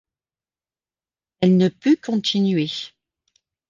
Elle 1.41 1.57
ne 1.57 1.69
put 1.69 1.97
continuer. 2.03 2.71